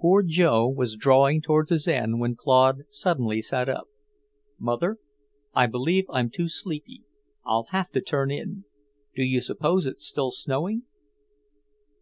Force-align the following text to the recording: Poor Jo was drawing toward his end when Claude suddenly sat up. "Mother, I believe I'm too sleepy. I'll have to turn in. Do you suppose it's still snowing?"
Poor 0.00 0.22
Jo 0.22 0.66
was 0.66 0.96
drawing 0.96 1.42
toward 1.42 1.68
his 1.68 1.86
end 1.86 2.18
when 2.20 2.34
Claude 2.36 2.84
suddenly 2.88 3.42
sat 3.42 3.68
up. 3.68 3.86
"Mother, 4.58 4.96
I 5.52 5.66
believe 5.66 6.06
I'm 6.08 6.30
too 6.30 6.48
sleepy. 6.48 7.02
I'll 7.44 7.66
have 7.68 7.90
to 7.90 8.00
turn 8.00 8.30
in. 8.30 8.64
Do 9.14 9.22
you 9.22 9.42
suppose 9.42 9.84
it's 9.84 10.06
still 10.06 10.30
snowing?" 10.30 10.84